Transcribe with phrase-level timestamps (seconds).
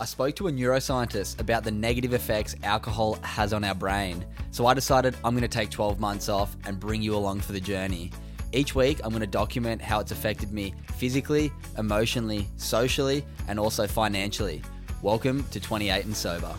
[0.00, 4.26] I spoke to a neuroscientist about the negative effects alcohol has on our brain.
[4.50, 7.52] So I decided I'm going to take 12 months off and bring you along for
[7.52, 8.10] the journey.
[8.52, 13.86] Each week, I'm going to document how it's affected me physically, emotionally, socially, and also
[13.86, 14.62] financially.
[15.00, 16.52] Welcome to 28 and Sober.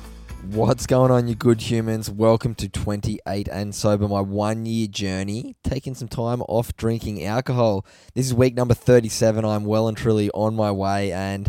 [0.49, 2.09] What's going on, you good humans?
[2.09, 7.85] Welcome to 28 and Sober, my one year journey, taking some time off drinking alcohol.
[8.15, 9.45] This is week number 37.
[9.45, 11.47] I'm well and truly on my way, and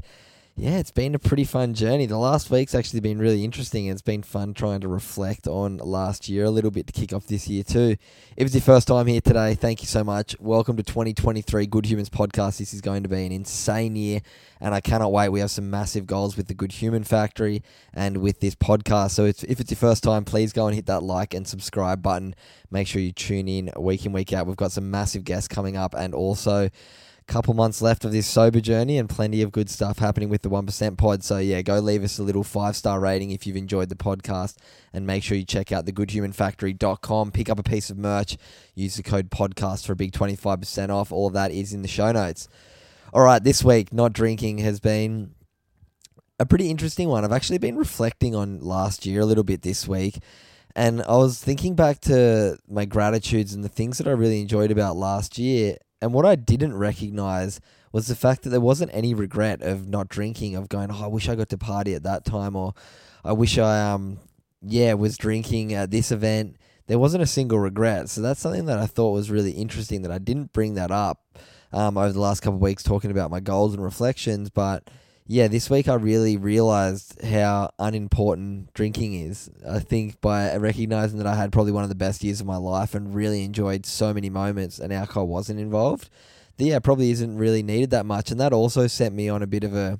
[0.54, 2.04] yeah, it's been a pretty fun journey.
[2.04, 3.88] The last week's actually been really interesting.
[3.88, 7.14] And it's been fun trying to reflect on last year a little bit to kick
[7.14, 7.96] off this year too.
[8.36, 10.38] If it's your first time here today, thank you so much.
[10.38, 12.58] Welcome to 2023 Good Humans podcast.
[12.58, 14.20] This is going to be an insane year,
[14.60, 15.30] and I cannot wait.
[15.30, 17.62] We have some massive goals with the Good Human Factory
[17.94, 19.12] and with this podcast.
[19.12, 22.34] So if it's your first time, please go and hit that like and subscribe button.
[22.70, 24.46] Make sure you tune in week in, week out.
[24.46, 26.68] We've got some massive guests coming up, and also
[27.32, 30.50] couple months left of this sober journey and plenty of good stuff happening with the
[30.50, 31.24] 1% pod.
[31.24, 34.56] So, yeah, go leave us a little five star rating if you've enjoyed the podcast
[34.92, 37.32] and make sure you check out the goodhumanfactory.com.
[37.32, 38.36] Pick up a piece of merch,
[38.74, 41.10] use the code podcast for a big 25% off.
[41.10, 42.48] All of that is in the show notes.
[43.14, 45.34] All right, this week, not drinking has been
[46.38, 47.24] a pretty interesting one.
[47.24, 50.18] I've actually been reflecting on last year a little bit this week.
[50.76, 54.70] And I was thinking back to my gratitudes and the things that I really enjoyed
[54.70, 55.78] about last year.
[56.02, 57.60] And what I didn't recognize
[57.92, 61.06] was the fact that there wasn't any regret of not drinking, of going, oh, I
[61.06, 62.74] wish I got to party at that time, or
[63.24, 64.18] I wish I, um,
[64.60, 66.56] yeah, was drinking at this event.
[66.88, 68.08] There wasn't a single regret.
[68.08, 71.38] So that's something that I thought was really interesting that I didn't bring that up
[71.72, 74.50] um, over the last couple of weeks talking about my goals and reflections.
[74.50, 74.90] But
[75.32, 79.50] yeah, this week I really realized how unimportant drinking is.
[79.66, 82.58] I think by recognizing that I had probably one of the best years of my
[82.58, 86.10] life and really enjoyed so many moments and alcohol wasn't involved,
[86.58, 88.30] the, yeah, probably isn't really needed that much.
[88.30, 89.98] And that also sent me on a bit of a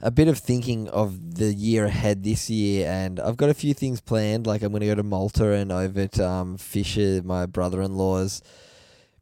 [0.00, 3.74] a bit of thinking of the year ahead this year, and I've got a few
[3.74, 4.46] things planned.
[4.46, 8.40] Like I'm going to go to Malta and over to um, Fisher, my brother-in-law's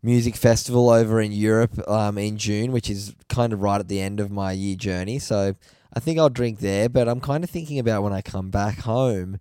[0.02, 4.00] music festival over in Europe um, in June, which is kind of right at the
[4.00, 5.18] end of my year journey.
[5.18, 5.54] So
[5.92, 8.78] I think I'll drink there, but I'm kind of thinking about when I come back
[8.78, 9.38] home.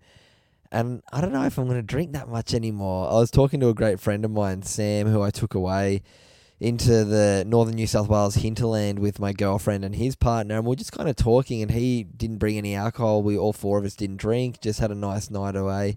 [0.72, 3.10] And I don't know if I'm going to drink that much anymore.
[3.10, 6.02] I was talking to a great friend of mine, Sam, who I took away
[6.60, 10.74] into the northern New South Wales hinterland with my girlfriend and his partner, and we
[10.74, 11.62] are just kind of talking.
[11.62, 13.22] And he didn't bring any alcohol.
[13.22, 14.60] We all four of us didn't drink.
[14.60, 15.96] Just had a nice night away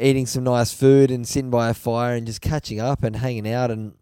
[0.00, 3.48] eating some nice food and sitting by a fire and just catching up and hanging
[3.48, 3.70] out.
[3.70, 3.92] And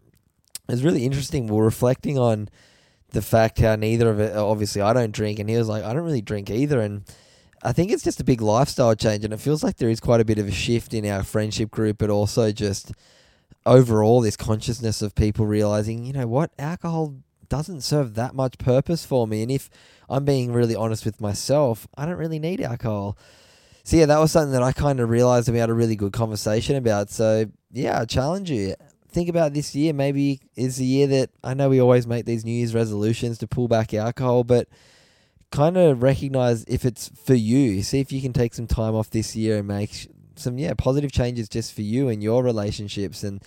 [0.68, 1.46] it was really interesting.
[1.46, 2.48] We are reflecting on
[3.10, 5.92] the fact how neither of it, obviously, I don't drink, and he was like, I
[5.92, 6.80] don't really drink either.
[6.80, 7.04] And
[7.62, 10.20] I think it's just a big lifestyle change, and it feels like there is quite
[10.20, 12.92] a bit of a shift in our friendship group, but also just
[13.66, 17.14] overall this consciousness of people realizing, you know what, alcohol
[17.48, 19.42] doesn't serve that much purpose for me.
[19.42, 19.70] And if
[20.08, 23.16] I'm being really honest with myself, I don't really need alcohol
[23.88, 26.12] so yeah, that was something that I kind of realized we had a really good
[26.12, 27.08] conversation about.
[27.08, 28.74] So yeah, I challenge you.
[29.08, 29.94] Think about this year.
[29.94, 33.46] Maybe is the year that I know we always make these New Year's resolutions to
[33.46, 34.68] pull back alcohol, but
[35.50, 37.82] kind of recognize if it's for you.
[37.82, 41.10] See if you can take some time off this year and make some yeah positive
[41.10, 43.42] changes just for you and your relationships and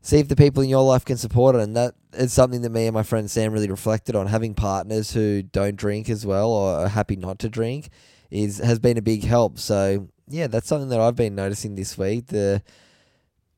[0.00, 1.62] see if the people in your life can support it.
[1.62, 4.28] And that is something that me and my friend Sam really reflected on.
[4.28, 7.90] Having partners who don't drink as well or are happy not to drink
[8.30, 9.58] is has been a big help.
[9.58, 12.26] So yeah, that's something that I've been noticing this week.
[12.26, 12.62] The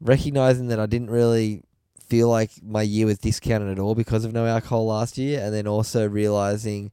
[0.00, 1.62] recognizing that I didn't really
[2.08, 5.54] feel like my year was discounted at all because of no alcohol last year, and
[5.54, 6.90] then also realizing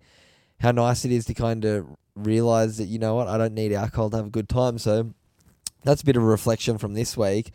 [0.59, 3.73] how nice it is to kind of realize that you know what I don't need
[3.73, 4.77] alcohol to have a good time.
[4.77, 5.13] So
[5.83, 7.51] that's a bit of a reflection from this week.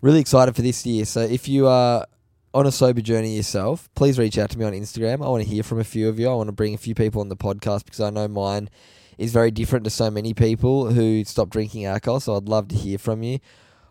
[0.00, 1.04] Really excited for this year.
[1.04, 2.06] So if you are
[2.54, 5.24] on a sober journey yourself, please reach out to me on Instagram.
[5.24, 6.28] I want to hear from a few of you.
[6.28, 8.68] I want to bring a few people on the podcast because I know mine
[9.18, 12.20] is very different to so many people who stop drinking alcohol.
[12.20, 13.38] So I'd love to hear from you.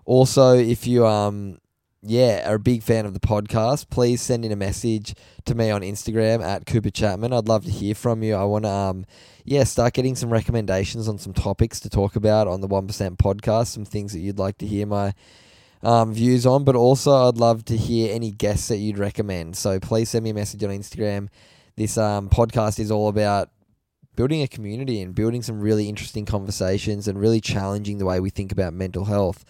[0.05, 1.57] Also, if you um
[2.03, 5.13] yeah, are a big fan of the podcast, please send in a message
[5.45, 7.31] to me on Instagram at Cooper Chapman.
[7.31, 8.33] I'd love to hear from you.
[8.33, 9.05] I want to, um,
[9.45, 13.67] yeah, start getting some recommendations on some topics to talk about on the 1% podcast,
[13.67, 15.13] some things that you'd like to hear my
[15.83, 19.55] um, views on, but also I'd love to hear any guests that you'd recommend.
[19.55, 21.29] So please send me a message on Instagram.
[21.75, 23.49] This um, podcast is all about
[24.15, 28.29] building a community and building some really interesting conversations and really challenging the way we
[28.29, 29.45] think about mental health.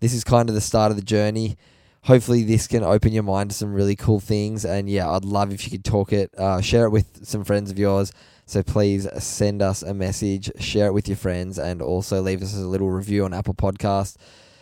[0.00, 1.56] This is kind of the start of the journey
[2.04, 4.64] hopefully this can open your mind to some really cool things.
[4.64, 7.70] And yeah, I'd love if you could talk it, uh, share it with some friends
[7.70, 8.12] of yours.
[8.46, 12.56] So please send us a message, share it with your friends, and also leave us
[12.56, 14.16] a little review on Apple Podcast.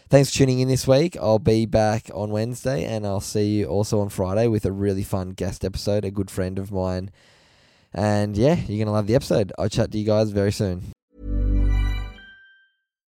[0.09, 1.17] Thanks for tuning in this week.
[1.17, 5.03] I'll be back on Wednesday, and I'll see you also on Friday with a really
[5.03, 7.11] fun guest episode, a good friend of mine.
[7.93, 9.53] And yeah, you're going to love the episode.
[9.59, 10.83] I'll chat to you guys very soon.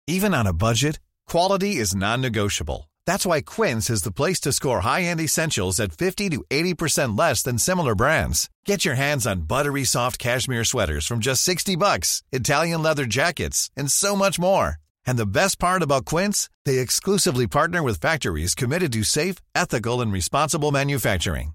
[0.07, 2.91] Even on a budget, quality is non negotiable.
[3.07, 7.19] That's why Quince is the place to score high end essentials at 50 to 80%
[7.19, 8.51] less than similar brands.
[8.67, 13.71] Get your hands on buttery soft cashmere sweaters from just 60 bucks, Italian leather jackets,
[13.77, 14.77] and so much more.
[15.07, 20.01] And the best part about Quince, they exclusively partner with factories committed to safe, ethical,
[20.01, 21.55] and responsible manufacturing.